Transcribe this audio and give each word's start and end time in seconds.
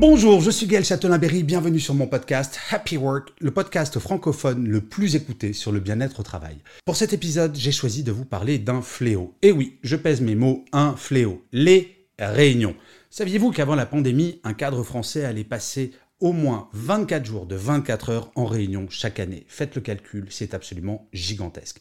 Bonjour, 0.00 0.40
je 0.40 0.52
suis 0.52 0.68
Gaël 0.68 0.84
Châtelain-Berry, 0.84 1.42
bienvenue 1.42 1.80
sur 1.80 1.92
mon 1.92 2.06
podcast 2.06 2.56
Happy 2.70 2.96
Work, 2.96 3.30
le 3.40 3.50
podcast 3.50 3.98
francophone 3.98 4.68
le 4.68 4.80
plus 4.80 5.16
écouté 5.16 5.52
sur 5.52 5.72
le 5.72 5.80
bien-être 5.80 6.20
au 6.20 6.22
travail. 6.22 6.58
Pour 6.84 6.94
cet 6.94 7.12
épisode, 7.12 7.56
j'ai 7.56 7.72
choisi 7.72 8.04
de 8.04 8.12
vous 8.12 8.24
parler 8.24 8.60
d'un 8.60 8.80
fléau. 8.80 9.34
Et 9.42 9.50
oui, 9.50 9.76
je 9.82 9.96
pèse 9.96 10.20
mes 10.20 10.36
mots, 10.36 10.64
un 10.70 10.94
fléau, 10.94 11.42
les 11.50 12.06
réunions. 12.20 12.76
Saviez-vous 13.10 13.50
qu'avant 13.50 13.74
la 13.74 13.86
pandémie, 13.86 14.40
un 14.44 14.54
cadre 14.54 14.84
français 14.84 15.24
allait 15.24 15.42
passer 15.42 15.90
au 16.20 16.30
moins 16.30 16.68
24 16.74 17.24
jours 17.24 17.46
de 17.46 17.56
24 17.56 18.10
heures 18.10 18.30
en 18.36 18.44
réunion 18.44 18.86
chaque 18.88 19.18
année? 19.18 19.46
Faites 19.48 19.74
le 19.74 19.80
calcul, 19.80 20.28
c'est 20.30 20.54
absolument 20.54 21.08
gigantesque. 21.12 21.80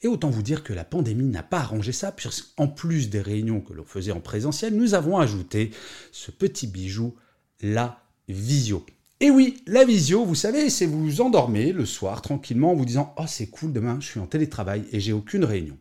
Et 0.00 0.08
autant 0.08 0.30
vous 0.30 0.42
dire 0.42 0.64
que 0.64 0.72
la 0.72 0.84
pandémie 0.84 1.28
n'a 1.28 1.42
pas 1.42 1.58
arrangé 1.58 1.92
ça, 1.92 2.12
puisqu'en 2.12 2.66
plus 2.68 3.10
des 3.10 3.20
réunions 3.20 3.60
que 3.60 3.74
l'on 3.74 3.84
faisait 3.84 4.12
en 4.12 4.20
présentiel, 4.20 4.74
nous 4.74 4.94
avons 4.94 5.18
ajouté 5.18 5.70
ce 6.12 6.30
petit 6.30 6.66
bijou, 6.66 7.14
la 7.62 8.00
visio. 8.28 8.84
Et 9.20 9.30
oui, 9.30 9.62
la 9.66 9.84
visio, 9.84 10.24
vous 10.24 10.36
savez, 10.36 10.70
c'est 10.70 10.86
vous 10.86 11.20
endormez 11.20 11.72
le 11.72 11.84
soir 11.86 12.22
tranquillement 12.22 12.70
en 12.70 12.76
vous 12.76 12.84
disant 12.84 13.14
Oh, 13.18 13.24
c'est 13.26 13.48
cool, 13.48 13.72
demain 13.72 13.98
je 14.00 14.06
suis 14.06 14.20
en 14.20 14.26
télétravail 14.26 14.84
et 14.92 15.00
j'ai 15.00 15.12
aucune 15.12 15.44
réunion. 15.44 15.76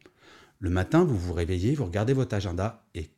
Le 0.59 0.72
matin, 0.72 1.03
vous 1.03 1.17
vous 1.17 1.34
réveillez, 1.34 1.75
vous 1.75 1.86
regardez 1.86 2.14
votre 2.14 2.36
agenda 2.36 2.84
et 2.95 3.09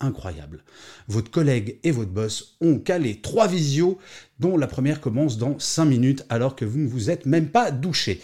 incroyable. 0.00 0.64
Votre 1.08 1.30
collègue 1.30 1.78
et 1.82 1.90
votre 1.90 2.10
boss 2.10 2.56
ont 2.62 2.78
calé 2.78 3.20
trois 3.20 3.46
visios, 3.46 3.98
dont 4.38 4.56
la 4.56 4.68
première 4.68 5.00
commence 5.00 5.36
dans 5.36 5.58
cinq 5.58 5.86
minutes 5.86 6.24
alors 6.30 6.56
que 6.56 6.64
vous 6.64 6.78
ne 6.78 6.88
vous 6.88 7.10
êtes 7.10 7.26
même 7.26 7.48
pas 7.48 7.70
douché. 7.70 8.22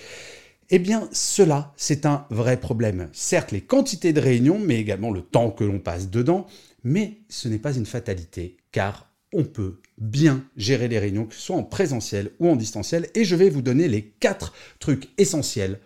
Eh 0.70 0.78
bien, 0.78 1.08
cela, 1.12 1.74
c'est 1.76 2.06
un 2.06 2.26
vrai 2.30 2.58
problème. 2.58 3.10
Certes, 3.12 3.52
les 3.52 3.60
quantités 3.60 4.14
de 4.14 4.20
réunions, 4.20 4.58
mais 4.58 4.80
également 4.80 5.10
le 5.10 5.20
temps 5.20 5.50
que 5.50 5.64
l'on 5.64 5.78
passe 5.78 6.08
dedans, 6.08 6.46
mais 6.84 7.18
ce 7.28 7.48
n'est 7.48 7.58
pas 7.58 7.74
une 7.74 7.86
fatalité, 7.86 8.56
car 8.72 9.10
on 9.34 9.44
peut 9.44 9.80
bien 9.98 10.44
gérer 10.56 10.88
les 10.88 10.98
réunions, 10.98 11.26
que 11.26 11.34
ce 11.34 11.40
soit 11.40 11.56
en 11.56 11.62
présentiel 11.62 12.30
ou 12.38 12.48
en 12.48 12.56
distanciel, 12.56 13.08
et 13.14 13.24
je 13.24 13.36
vais 13.36 13.50
vous 13.50 13.62
donner 13.62 13.88
les 13.88 14.02
quatre 14.02 14.54
trucs 14.78 15.10
essentiels 15.18 15.80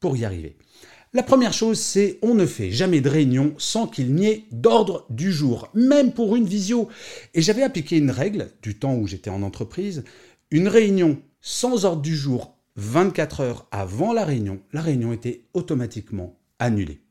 pour 0.00 0.16
y 0.16 0.24
arriver. 0.24 0.56
La 1.12 1.22
première 1.22 1.52
chose, 1.52 1.78
c'est 1.78 2.18
on 2.22 2.34
ne 2.34 2.44
fait 2.44 2.72
jamais 2.72 3.00
de 3.00 3.08
réunion 3.08 3.54
sans 3.56 3.86
qu'il 3.86 4.14
n'y 4.14 4.26
ait 4.26 4.44
d'ordre 4.50 5.06
du 5.10 5.30
jour, 5.30 5.68
même 5.72 6.12
pour 6.12 6.34
une 6.34 6.46
visio. 6.46 6.88
Et 7.34 7.42
j'avais 7.42 7.62
appliqué 7.62 7.96
une 7.96 8.10
règle 8.10 8.50
du 8.62 8.74
temps 8.74 8.96
où 8.96 9.06
j'étais 9.06 9.30
en 9.30 9.42
entreprise, 9.42 10.02
une 10.50 10.66
réunion 10.66 11.22
sans 11.40 11.84
ordre 11.84 12.02
du 12.02 12.16
jour 12.16 12.56
24 12.76 13.40
heures 13.40 13.68
avant 13.70 14.12
la 14.12 14.24
réunion, 14.24 14.60
la 14.72 14.80
réunion 14.80 15.12
était 15.12 15.44
automatiquement 15.54 16.36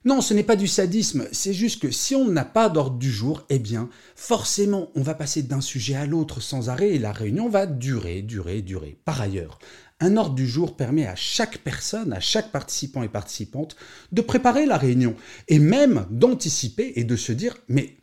Non, 0.05 0.21
ce 0.21 0.33
n'est 0.33 0.43
pas 0.43 0.55
du 0.55 0.67
sadisme, 0.67 1.27
c'est 1.31 1.53
juste 1.53 1.81
que 1.81 1.91
si 1.91 2.15
on 2.15 2.27
n'a 2.27 2.45
pas 2.45 2.69
d'ordre 2.69 2.97
du 2.97 3.11
jour, 3.11 3.45
eh 3.49 3.59
bien, 3.59 3.89
forcément, 4.15 4.89
on 4.95 5.01
va 5.01 5.13
passer 5.13 5.43
d'un 5.43 5.61
sujet 5.61 5.95
à 5.95 6.05
l'autre 6.05 6.41
sans 6.41 6.69
arrêt 6.69 6.89
et 6.89 6.99
la 6.99 7.11
réunion 7.11 7.49
va 7.49 7.65
durer, 7.65 8.21
durer, 8.21 8.61
durer. 8.61 8.97
Par 9.05 9.21
ailleurs, 9.21 9.59
un 9.99 10.17
ordre 10.17 10.35
du 10.35 10.47
jour 10.47 10.75
permet 10.75 11.07
à 11.07 11.15
chaque 11.15 11.59
personne, 11.59 12.13
à 12.13 12.19
chaque 12.19 12.51
participant 12.51 13.03
et 13.03 13.09
participante 13.09 13.75
de 14.11 14.21
préparer 14.21 14.65
la 14.65 14.77
réunion 14.77 15.15
et 15.47 15.59
même 15.59 16.05
d'anticiper 16.09 16.93
et 16.95 17.03
de 17.03 17.15
se 17.15 17.31
dire 17.31 17.55
mais 17.69 17.95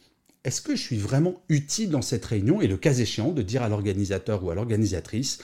est-ce 0.44 0.62
que 0.62 0.74
je 0.74 0.82
suis 0.82 0.96
vraiment 0.96 1.42
utile 1.50 1.90
dans 1.90 2.00
cette 2.00 2.24
réunion 2.24 2.62
et 2.62 2.66
le 2.66 2.78
cas 2.78 2.94
échéant 2.94 3.32
de 3.32 3.42
dire 3.42 3.62
à 3.62 3.68
l'organisateur 3.68 4.42
ou 4.42 4.50
à 4.50 4.54
l'organisatrice 4.54 5.38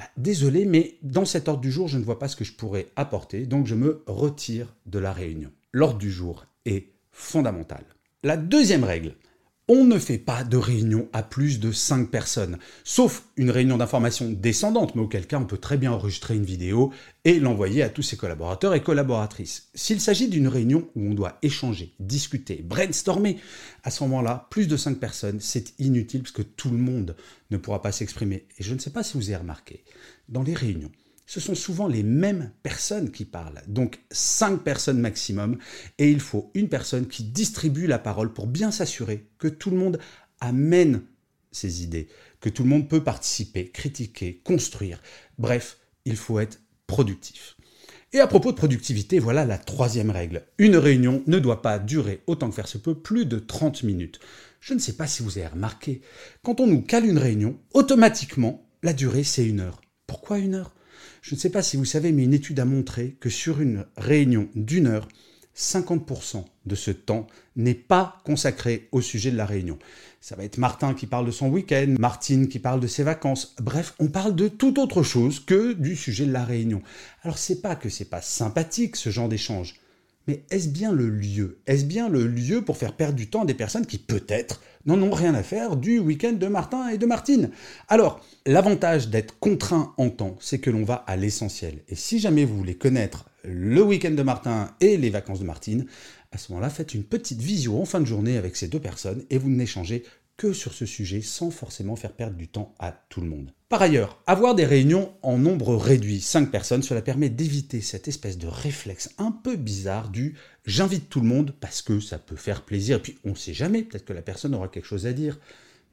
bah, 0.00 0.06
désolé 0.16 0.64
mais 0.64 0.96
dans 1.02 1.26
cet 1.26 1.46
ordre 1.46 1.60
du 1.60 1.70
jour 1.70 1.86
je 1.86 1.98
ne 1.98 2.04
vois 2.04 2.18
pas 2.18 2.26
ce 2.26 2.34
que 2.34 2.42
je 2.42 2.54
pourrais 2.54 2.86
apporter 2.96 3.44
donc 3.44 3.66
je 3.66 3.74
me 3.74 4.02
retire 4.06 4.74
de 4.86 4.98
la 4.98 5.12
réunion. 5.12 5.52
L'ordre 5.72 5.98
du 5.98 6.10
jour 6.10 6.46
est 6.64 6.94
fondamental. 7.12 7.84
La 8.22 8.38
deuxième 8.38 8.84
règle, 8.84 9.14
on 9.72 9.84
ne 9.84 10.00
fait 10.00 10.18
pas 10.18 10.42
de 10.42 10.56
réunion 10.56 11.08
à 11.12 11.22
plus 11.22 11.60
de 11.60 11.70
5 11.70 12.10
personnes, 12.10 12.58
sauf 12.82 13.22
une 13.36 13.50
réunion 13.50 13.76
d'information 13.76 14.28
descendante, 14.28 14.96
mais 14.96 15.02
auquel 15.02 15.28
cas 15.28 15.38
on 15.38 15.44
peut 15.44 15.58
très 15.58 15.76
bien 15.76 15.92
enregistrer 15.92 16.34
une 16.34 16.44
vidéo 16.44 16.92
et 17.24 17.38
l'envoyer 17.38 17.84
à 17.84 17.88
tous 17.88 18.02
ses 18.02 18.16
collaborateurs 18.16 18.74
et 18.74 18.82
collaboratrices. 18.82 19.68
S'il 19.76 20.00
s'agit 20.00 20.26
d'une 20.26 20.48
réunion 20.48 20.88
où 20.96 21.02
on 21.02 21.14
doit 21.14 21.38
échanger, 21.42 21.94
discuter, 22.00 22.64
brainstormer, 22.64 23.38
à 23.84 23.92
ce 23.92 24.02
moment-là, 24.02 24.48
plus 24.50 24.66
de 24.66 24.76
5 24.76 24.98
personnes, 24.98 25.38
c'est 25.38 25.78
inutile 25.78 26.22
parce 26.22 26.32
que 26.32 26.42
tout 26.42 26.70
le 26.70 26.76
monde 26.76 27.14
ne 27.52 27.56
pourra 27.56 27.80
pas 27.80 27.92
s'exprimer. 27.92 28.48
Et 28.58 28.64
je 28.64 28.74
ne 28.74 28.80
sais 28.80 28.90
pas 28.90 29.04
si 29.04 29.16
vous 29.16 29.28
avez 29.28 29.36
remarqué, 29.36 29.84
dans 30.28 30.42
les 30.42 30.54
réunions, 30.54 30.90
ce 31.30 31.38
sont 31.38 31.54
souvent 31.54 31.86
les 31.86 32.02
mêmes 32.02 32.50
personnes 32.64 33.12
qui 33.12 33.24
parlent. 33.24 33.62
Donc 33.68 34.00
cinq 34.10 34.64
personnes 34.64 34.98
maximum. 34.98 35.58
Et 35.98 36.10
il 36.10 36.18
faut 36.18 36.50
une 36.54 36.68
personne 36.68 37.06
qui 37.06 37.22
distribue 37.22 37.86
la 37.86 38.00
parole 38.00 38.32
pour 38.32 38.48
bien 38.48 38.72
s'assurer 38.72 39.28
que 39.38 39.46
tout 39.46 39.70
le 39.70 39.76
monde 39.76 40.00
amène 40.40 41.02
ses 41.52 41.84
idées, 41.84 42.08
que 42.40 42.48
tout 42.48 42.64
le 42.64 42.68
monde 42.68 42.88
peut 42.88 43.04
participer, 43.04 43.68
critiquer, 43.68 44.40
construire. 44.42 45.00
Bref, 45.38 45.78
il 46.04 46.16
faut 46.16 46.40
être 46.40 46.58
productif. 46.88 47.56
Et 48.12 48.18
à 48.18 48.26
propos 48.26 48.50
de 48.50 48.56
productivité, 48.56 49.20
voilà 49.20 49.44
la 49.44 49.58
troisième 49.58 50.10
règle. 50.10 50.42
Une 50.58 50.76
réunion 50.76 51.22
ne 51.28 51.38
doit 51.38 51.62
pas 51.62 51.78
durer, 51.78 52.24
autant 52.26 52.48
que 52.48 52.56
faire 52.56 52.66
se 52.66 52.78
peut, 52.78 52.96
plus 52.96 53.24
de 53.24 53.38
30 53.38 53.84
minutes. 53.84 54.18
Je 54.58 54.74
ne 54.74 54.80
sais 54.80 54.94
pas 54.94 55.06
si 55.06 55.22
vous 55.22 55.38
avez 55.38 55.46
remarqué, 55.46 56.00
quand 56.42 56.58
on 56.58 56.66
nous 56.66 56.82
cale 56.82 57.06
une 57.06 57.18
réunion, 57.18 57.56
automatiquement, 57.72 58.66
la 58.82 58.94
durée 58.94 59.22
c'est 59.22 59.46
une 59.46 59.60
heure. 59.60 59.80
Pourquoi 60.08 60.38
une 60.38 60.56
heure? 60.56 60.74
Je 61.22 61.34
ne 61.34 61.40
sais 61.40 61.50
pas 61.50 61.62
si 61.62 61.76
vous 61.76 61.84
savez, 61.84 62.12
mais 62.12 62.24
une 62.24 62.34
étude 62.34 62.60
a 62.60 62.64
montré 62.64 63.16
que 63.20 63.30
sur 63.30 63.60
une 63.60 63.86
réunion 63.96 64.48
d'une 64.54 64.86
heure, 64.86 65.08
50% 65.56 66.44
de 66.66 66.74
ce 66.74 66.90
temps 66.90 67.26
n'est 67.56 67.74
pas 67.74 68.18
consacré 68.24 68.88
au 68.92 69.00
sujet 69.00 69.30
de 69.30 69.36
la 69.36 69.46
réunion. 69.46 69.78
Ça 70.20 70.36
va 70.36 70.44
être 70.44 70.58
Martin 70.58 70.94
qui 70.94 71.06
parle 71.06 71.26
de 71.26 71.30
son 71.30 71.48
week-end, 71.48 71.94
Martine 71.98 72.48
qui 72.48 72.58
parle 72.58 72.80
de 72.80 72.86
ses 72.86 73.02
vacances. 73.02 73.54
Bref, 73.60 73.94
on 73.98 74.08
parle 74.08 74.34
de 74.34 74.48
toute 74.48 74.78
autre 74.78 75.02
chose 75.02 75.40
que 75.40 75.72
du 75.72 75.96
sujet 75.96 76.26
de 76.26 76.32
la 76.32 76.44
réunion. 76.44 76.82
Alors 77.22 77.38
c'est 77.38 77.60
pas 77.60 77.74
que 77.74 77.88
c'est 77.88 78.04
pas 78.04 78.22
sympathique 78.22 78.96
ce 78.96 79.10
genre 79.10 79.28
d'échange, 79.28 79.76
est-ce 80.50 80.68
bien 80.68 80.92
le 80.92 81.08
lieu? 81.08 81.58
Est-ce 81.66 81.84
bien 81.84 82.08
le 82.08 82.26
lieu 82.26 82.62
pour 82.62 82.76
faire 82.76 82.94
perdre 82.94 83.16
du 83.16 83.28
temps 83.28 83.42
à 83.42 83.46
des 83.46 83.54
personnes 83.54 83.86
qui 83.86 83.98
peut-être 83.98 84.60
n'en 84.86 85.00
ont 85.02 85.10
rien 85.10 85.34
à 85.34 85.42
faire 85.42 85.76
du 85.76 85.98
week-end 85.98 86.32
de 86.32 86.46
Martin 86.46 86.88
et 86.88 86.98
de 86.98 87.06
Martine? 87.06 87.50
Alors, 87.88 88.24
l'avantage 88.46 89.08
d'être 89.08 89.38
contraint 89.38 89.94
en 89.96 90.10
temps, 90.10 90.36
c'est 90.40 90.58
que 90.58 90.70
l'on 90.70 90.84
va 90.84 90.96
à 91.06 91.16
l'essentiel. 91.16 91.82
Et 91.88 91.94
si 91.94 92.18
jamais 92.18 92.44
vous 92.44 92.56
voulez 92.56 92.76
connaître 92.76 93.26
le 93.44 93.82
week-end 93.82 94.10
de 94.10 94.22
Martin 94.22 94.74
et 94.80 94.96
les 94.96 95.10
vacances 95.10 95.40
de 95.40 95.44
Martine, 95.44 95.86
à 96.32 96.38
ce 96.38 96.52
moment-là, 96.52 96.70
faites 96.70 96.94
une 96.94 97.04
petite 97.04 97.40
visio 97.40 97.76
en 97.76 97.84
fin 97.84 98.00
de 98.00 98.04
journée 98.04 98.36
avec 98.36 98.54
ces 98.56 98.68
deux 98.68 98.78
personnes 98.78 99.24
et 99.30 99.38
vous 99.38 99.50
n'échangez 99.50 100.04
sur 100.52 100.72
ce 100.72 100.86
sujet 100.86 101.20
sans 101.20 101.50
forcément 101.50 101.96
faire 101.96 102.12
perdre 102.12 102.36
du 102.36 102.48
temps 102.48 102.74
à 102.78 102.92
tout 103.08 103.20
le 103.20 103.28
monde. 103.28 103.52
Par 103.68 103.82
ailleurs, 103.82 104.20
avoir 104.26 104.54
des 104.54 104.64
réunions 104.64 105.12
en 105.22 105.38
nombre 105.38 105.76
réduit, 105.76 106.20
5 106.20 106.50
personnes, 106.50 106.82
cela 106.82 107.02
permet 107.02 107.28
d'éviter 107.28 107.80
cette 107.80 108.08
espèce 108.08 108.38
de 108.38 108.48
réflexe 108.48 109.10
un 109.18 109.30
peu 109.30 109.56
bizarre 109.56 110.08
du 110.08 110.34
j'invite 110.66 111.08
tout 111.08 111.20
le 111.20 111.28
monde 111.28 111.54
parce 111.60 111.82
que 111.82 112.00
ça 112.00 112.18
peut 112.18 112.36
faire 112.36 112.64
plaisir. 112.64 112.96
Et 112.96 113.02
puis 113.02 113.18
on 113.24 113.30
ne 113.30 113.34
sait 113.36 113.54
jamais, 113.54 113.82
peut-être 113.82 114.06
que 114.06 114.12
la 114.12 114.22
personne 114.22 114.54
aura 114.54 114.68
quelque 114.68 114.86
chose 114.86 115.06
à 115.06 115.12
dire. 115.12 115.38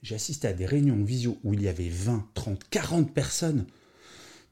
J'ai 0.01 0.15
assisté 0.15 0.47
à 0.47 0.53
des 0.53 0.65
réunions 0.65 0.97
de 0.97 1.05
visio 1.05 1.37
où 1.43 1.53
il 1.53 1.61
y 1.61 1.67
avait 1.67 1.89
20, 1.89 2.27
30, 2.33 2.61
40 2.69 3.13
personnes. 3.13 3.65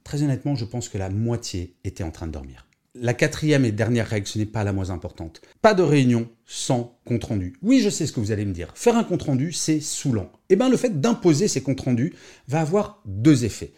Très 0.04 0.22
honnêtement, 0.22 0.56
je 0.56 0.66
pense 0.66 0.90
que 0.90 0.98
la 0.98 1.10
moitié 1.10 1.76
était 1.84 2.04
en 2.04 2.12
train 2.12 2.28
de 2.28 2.32
dormir. 2.32 2.68
La 2.98 3.14
quatrième 3.14 3.66
et 3.66 3.74
dernière 3.74 4.08
règle, 4.08 4.26
ce 4.26 4.38
n'est 4.40 4.46
pas 4.46 4.64
la 4.64 4.72
moins 4.72 4.90
importante. 4.90 5.42
Pas 5.62 5.74
de 5.74 5.84
réunion 5.84 6.30
sans 6.46 6.98
compte 7.04 7.26
rendu. 7.26 7.54
Oui, 7.62 7.82
je 7.82 7.90
sais 7.90 8.08
ce 8.08 8.14
que 8.14 8.22
vous 8.22 8.32
allez 8.32 8.46
me 8.46 8.54
dire. 8.54 8.72
Faire 8.76 8.96
un 8.96 9.04
compte 9.04 9.24
rendu, 9.24 9.52
c'est 9.52 9.82
saoulant. 9.82 10.32
Eh 10.50 10.56
bien, 10.56 10.70
le 10.70 10.78
fait 10.78 11.02
d'imposer 11.02 11.50
ces 11.50 11.62
comptes 11.62 11.82
rendus 11.82 12.14
va 12.48 12.62
avoir 12.62 13.02
deux 13.06 13.44
effets. 13.44 13.74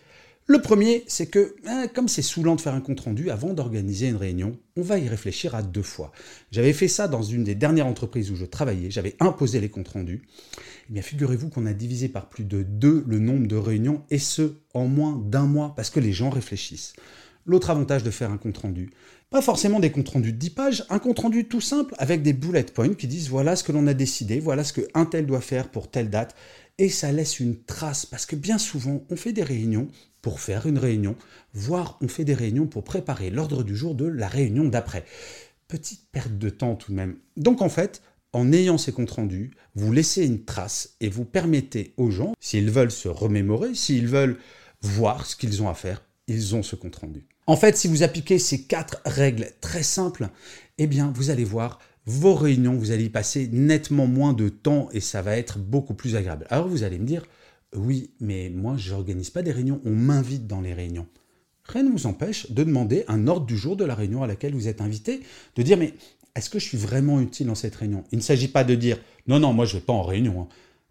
Le 0.46 0.62
premier, 0.62 1.04
c'est 1.08 1.26
que, 1.26 1.56
hein, 1.66 1.88
comme 1.94 2.08
c'est 2.08 2.22
saoulant 2.22 2.56
de 2.56 2.62
faire 2.62 2.76
un 2.76 2.80
compte 2.80 3.00
rendu, 3.00 3.32
avant 3.32 3.54
d'organiser 3.54 4.08
une 4.08 4.16
réunion, 4.18 4.58
on 4.78 4.84
va 4.84 5.00
y 5.00 5.10
réfléchir 5.10 5.56
à 5.56 5.64
deux 5.64 5.82
fois. 5.82 6.12
J'avais 6.52 6.72
fait 6.72 6.88
ça 6.88 7.08
dans 7.08 7.24
une 7.24 7.44
des 7.44 7.56
dernières 7.56 7.88
entreprises 7.88 8.30
où 8.30 8.36
je 8.36 8.46
travaillais, 8.46 8.92
j'avais 8.92 9.16
imposé 9.20 9.60
les 9.60 9.70
comptes 9.70 9.90
rendus. 9.90 10.22
Eh 10.90 10.94
bien, 10.94 11.02
figurez-vous 11.02 11.50
qu'on 11.50 11.66
a 11.66 11.74
divisé 11.74 12.08
par 12.08 12.30
plus 12.30 12.46
de 12.46 12.62
deux 12.62 13.04
le 13.08 13.18
nombre 13.18 13.48
de 13.48 13.58
réunions, 13.58 14.04
et 14.12 14.20
ce, 14.20 14.54
en 14.76 14.86
moins 14.86 15.22
d'un 15.26 15.48
mois, 15.48 15.74
parce 15.76 15.90
que 15.90 16.00
les 16.00 16.14
gens 16.14 16.30
réfléchissent. 16.30 16.94
L'autre 17.48 17.72
avantage 17.72 18.04
de 18.04 18.12
faire 18.12 18.32
un 18.32 18.38
compte-rendu. 18.38 18.92
Pas 19.30 19.42
forcément 19.42 19.80
des 19.80 19.92
comptes 19.92 20.10
rendus 20.10 20.34
de 20.34 20.38
10 20.38 20.50
pages, 20.52 20.86
un 20.90 21.00
compte 21.00 21.20
rendu 21.20 21.48
tout 21.48 21.62
simple 21.62 21.96
avec 21.98 22.22
des 22.22 22.34
bullet 22.34 22.64
points 22.64 22.94
qui 22.94 23.08
disent 23.08 23.30
voilà 23.30 23.56
ce 23.56 23.64
que 23.64 23.72
l'on 23.72 23.88
a 23.88 23.94
décidé, 23.94 24.40
voilà 24.40 24.64
ce 24.64 24.74
qu'un 24.74 25.06
tel 25.06 25.26
doit 25.26 25.42
faire 25.42 25.70
pour 25.70 25.90
telle 25.90 26.10
date, 26.10 26.36
et 26.78 26.90
ça 26.90 27.12
laisse 27.12 27.40
une 27.40 27.58
trace 27.64 28.06
parce 28.06 28.26
que 28.26 28.36
bien 28.36 28.58
souvent 28.58 29.04
on 29.10 29.16
fait 29.16 29.34
des 29.34 29.44
réunions 29.44 29.88
pour 30.22 30.40
faire 30.40 30.68
une 30.68 30.78
réunion, 30.78 31.16
voire 31.54 31.98
on 32.02 32.08
fait 32.08 32.26
des 32.26 32.34
réunions 32.34 32.68
pour 32.68 32.84
préparer 32.84 33.30
l'ordre 33.30 33.64
du 33.64 33.76
jour 33.76 33.96
de 33.96 34.06
la 34.06 34.28
réunion 34.28 34.66
d'après. 34.66 35.06
Petite 35.68 36.08
perte 36.12 36.38
de 36.38 36.50
temps 36.50 36.76
tout 36.76 36.92
de 36.92 36.98
même. 36.98 37.18
Donc 37.36 37.62
en 37.62 37.70
fait, 37.70 38.02
en 38.34 38.52
ayant 38.52 38.78
ces 38.78 38.92
comptes 38.92 39.12
rendus, 39.12 39.52
vous 39.76 39.92
laissez 39.92 40.26
une 40.26 40.44
trace 40.44 40.96
et 41.02 41.10
vous 41.10 41.26
permettez 41.26 41.94
aux 41.98 42.12
gens, 42.12 42.34
s'ils 42.40 42.70
veulent 42.70 42.92
se 42.92 43.08
remémorer, 43.08 43.74
s'ils 43.74 44.08
veulent 44.08 44.38
voir 44.82 45.26
ce 45.26 45.36
qu'ils 45.36 45.62
ont 45.64 45.70
à 45.70 45.74
faire, 45.74 46.04
ils 46.28 46.56
ont 46.56 46.64
ce 46.64 46.76
compte 46.76 46.96
rendu. 46.96 47.26
En 47.50 47.56
fait, 47.56 47.78
si 47.78 47.88
vous 47.88 48.04
appliquez 48.04 48.40
ces 48.40 48.64
quatre 48.64 49.02
règles 49.06 49.50
très 49.62 49.82
simples, 49.82 50.28
eh 50.78 50.86
bien, 50.86 51.14
vous 51.16 51.30
allez 51.30 51.46
voir 51.46 51.80
vos 52.06 52.36
réunions, 52.36 52.76
vous 52.76 52.92
allez 52.92 53.06
y 53.06 53.10
passer 53.10 53.48
nettement 53.48 54.06
moins 54.06 54.34
de 54.34 54.50
temps 54.50 54.90
et 54.92 55.00
ça 55.00 55.22
va 55.22 55.38
être 55.38 55.58
beaucoup 55.58 55.94
plus 55.94 56.18
agréable. 56.18 56.46
Alors 56.50 56.68
vous 56.68 56.84
allez 56.84 57.00
me 57.00 57.06
dire, 57.06 57.26
oui, 57.74 58.12
mais 58.20 58.50
moi, 58.50 58.76
je 58.78 58.92
n'organise 58.92 59.30
pas 59.30 59.44
des 59.44 59.54
réunions, 59.54 59.80
on 59.86 59.92
m'invite 59.92 60.46
dans 60.46 60.60
les 60.60 60.74
réunions. 60.74 61.08
Rien 61.64 61.84
ne 61.84 61.90
vous 61.90 62.06
empêche 62.06 62.52
de 62.52 62.66
demander 62.66 63.06
un 63.08 63.28
ordre 63.28 63.46
du 63.46 63.58
jour 63.58 63.78
de 63.78 63.86
la 63.86 63.96
réunion 63.96 64.24
à 64.24 64.28
laquelle 64.28 64.54
vous 64.54 64.68
êtes 64.68 64.82
invité, 64.82 65.22
de 65.56 65.64
dire, 65.64 65.78
mais 65.78 65.94
est-ce 66.36 66.50
que 66.50 66.60
je 66.60 66.66
suis 66.66 66.78
vraiment 66.78 67.22
utile 67.22 67.48
dans 67.48 67.56
cette 67.56 67.76
réunion? 67.76 68.04
Il 68.12 68.18
ne 68.18 68.24
s'agit 68.24 68.50
pas 68.50 68.66
de 68.66 68.76
dire, 68.76 69.00
non, 69.26 69.40
non, 69.40 69.54
moi, 69.54 69.66
je 69.66 69.76
ne 69.76 69.80
vais 69.80 69.86
pas 69.86 69.94
en 69.94 70.04
réunion, 70.04 70.42
hein, 70.42 70.48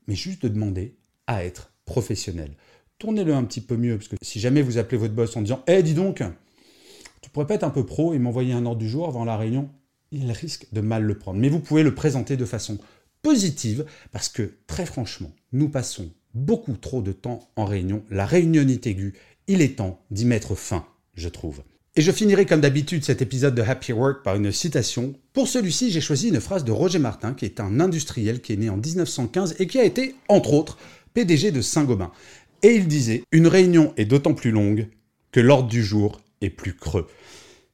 mais 0.08 0.14
juste 0.14 0.42
de 0.42 0.48
demander 0.48 0.94
à 1.26 1.44
être 1.44 1.72
professionnel 1.84 2.52
tournez-le 2.98 3.34
un 3.34 3.44
petit 3.44 3.60
peu 3.60 3.76
mieux, 3.76 3.96
parce 3.96 4.08
que 4.08 4.16
si 4.22 4.40
jamais 4.40 4.62
vous 4.62 4.78
appelez 4.78 4.96
votre 4.96 5.14
boss 5.14 5.36
en 5.36 5.42
disant 5.42 5.62
Eh, 5.66 5.82
dis 5.82 5.94
donc, 5.94 6.22
tu 7.26 7.31
pourrais 7.31 7.49
pas 7.49 7.56
être 7.56 7.64
un 7.64 7.70
peu 7.70 7.84
pro 7.84 8.14
et 8.14 8.20
m'envoyer 8.20 8.52
un 8.52 8.64
ordre 8.67 8.78
du 8.78 8.88
jour 8.88 9.08
avant 9.08 9.25
la 9.25 9.37
réunion? 9.37 9.69
Il 10.12 10.31
risque 10.31 10.69
de 10.73 10.81
mal 10.81 11.02
le 11.02 11.19
prendre. 11.19 11.40
Mais 11.40 11.49
vous 11.49 11.58
pouvez 11.58 11.82
le 11.82 11.93
présenter 11.93 12.37
de 12.37 12.44
façon 12.44 12.78
positive, 13.20 13.84
parce 14.12 14.28
que 14.28 14.52
très 14.69 14.87
franchement, 14.87 15.32
nous 15.50 15.69
passons 15.69 16.08
beaucoup 16.34 16.75
trop 16.75 17.02
de 17.02 17.11
temps 17.11 17.50
en 17.56 17.64
réunion. 17.64 18.05
La 18.11 18.26
réunionnite 18.26 18.87
aiguë, 18.87 19.14
il 19.49 19.61
est 19.61 19.78
temps 19.78 19.99
d'y 20.12 20.25
mettre 20.25 20.55
fin, 20.55 20.87
je 21.14 21.28
trouve. 21.28 21.64
Et 21.96 22.00
je 22.00 22.12
finirai 22.12 22.46
comme 22.46 22.61
d'habitude 22.61 23.05
cet 23.05 23.23
épisode 23.23 23.56
de 23.56 23.62
Happy 23.62 23.93
Work 23.93 24.23
par 24.23 24.37
une 24.37 24.52
citation. 24.52 25.12
Pour 25.32 25.49
celui-ci, 25.49 25.90
j'ai 25.90 26.00
choisi 26.00 26.28
une 26.28 26.40
phrase 26.40 26.62
de 26.62 26.70
Roger 26.70 27.00
Martin, 27.00 27.34
qui 27.34 27.44
est 27.44 27.58
un 27.58 27.81
industriel 27.81 28.40
qui 28.40 28.52
est 28.52 28.56
né 28.56 28.70
en 28.70 28.76
1915 28.76 29.56
et 29.58 29.67
qui 29.67 29.81
a 29.81 29.84
été, 29.84 30.14
entre 30.28 30.52
autres, 30.52 30.78
PDG 31.12 31.50
de 31.50 31.61
Saint-Gobain. 31.61 32.12
Et 32.62 32.76
il 32.76 32.87
disait 32.87 33.25
Une 33.32 33.49
réunion 33.49 33.93
est 33.96 34.05
d'autant 34.05 34.34
plus 34.34 34.52
longue 34.52 34.87
que 35.32 35.40
l'ordre 35.40 35.69
du 35.69 35.82
jour 35.82 36.20
est 36.40 36.50
plus 36.50 36.74
creux. 36.74 37.06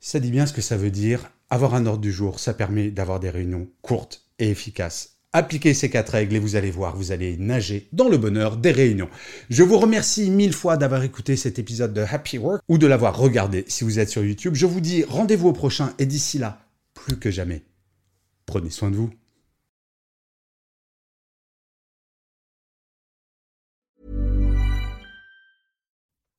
Ça 0.00 0.20
dit 0.20 0.30
bien 0.30 0.46
ce 0.46 0.52
que 0.52 0.60
ça 0.60 0.76
veut 0.76 0.90
dire. 0.90 1.30
Avoir 1.50 1.74
un 1.74 1.86
ordre 1.86 2.00
du 2.00 2.12
jour, 2.12 2.40
ça 2.40 2.54
permet 2.54 2.90
d'avoir 2.90 3.20
des 3.20 3.30
réunions 3.30 3.68
courtes 3.82 4.24
et 4.38 4.50
efficaces. 4.50 5.18
Appliquez 5.34 5.72
ces 5.72 5.88
quatre 5.88 6.10
règles 6.10 6.36
et 6.36 6.38
vous 6.38 6.56
allez 6.56 6.70
voir, 6.70 6.94
vous 6.94 7.10
allez 7.10 7.38
nager 7.38 7.88
dans 7.92 8.08
le 8.08 8.18
bonheur 8.18 8.58
des 8.58 8.70
réunions. 8.70 9.08
Je 9.48 9.62
vous 9.62 9.78
remercie 9.78 10.30
mille 10.30 10.52
fois 10.52 10.76
d'avoir 10.76 11.04
écouté 11.04 11.36
cet 11.36 11.58
épisode 11.58 11.94
de 11.94 12.02
Happy 12.02 12.36
Work 12.36 12.62
ou 12.68 12.76
de 12.76 12.86
l'avoir 12.86 13.16
regardé 13.16 13.64
si 13.68 13.84
vous 13.84 13.98
êtes 13.98 14.10
sur 14.10 14.22
YouTube. 14.22 14.54
Je 14.54 14.66
vous 14.66 14.80
dis 14.80 15.04
rendez-vous 15.04 15.48
au 15.48 15.52
prochain 15.54 15.94
et 15.98 16.04
d'ici 16.04 16.38
là, 16.38 16.60
plus 16.92 17.16
que 17.16 17.30
jamais, 17.30 17.62
prenez 18.44 18.70
soin 18.70 18.90
de 18.90 18.96
vous. 18.96 19.10